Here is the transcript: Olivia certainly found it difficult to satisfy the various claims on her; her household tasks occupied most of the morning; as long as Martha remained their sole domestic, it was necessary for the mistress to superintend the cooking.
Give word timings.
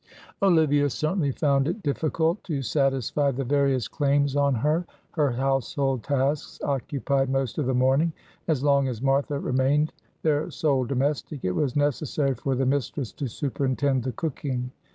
Olivia 0.41 0.89
certainly 0.89 1.31
found 1.31 1.67
it 1.67 1.83
difficult 1.83 2.43
to 2.45 2.63
satisfy 2.63 3.29
the 3.29 3.43
various 3.43 3.87
claims 3.87 4.35
on 4.35 4.55
her; 4.55 4.83
her 5.11 5.29
household 5.33 6.01
tasks 6.01 6.59
occupied 6.63 7.29
most 7.29 7.59
of 7.59 7.67
the 7.67 7.75
morning; 7.75 8.11
as 8.47 8.63
long 8.63 8.87
as 8.87 8.99
Martha 8.99 9.37
remained 9.39 9.93
their 10.23 10.49
sole 10.49 10.85
domestic, 10.85 11.45
it 11.45 11.51
was 11.51 11.75
necessary 11.75 12.33
for 12.33 12.55
the 12.55 12.65
mistress 12.65 13.11
to 13.11 13.27
superintend 13.27 14.01
the 14.01 14.11
cooking. 14.13 14.71